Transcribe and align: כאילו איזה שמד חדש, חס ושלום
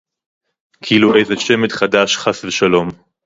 כאילו 0.83 1.15
איזה 1.15 1.33
שמד 1.37 1.71
חדש, 1.71 2.17
חס 2.17 2.43
ושלום 2.43 2.87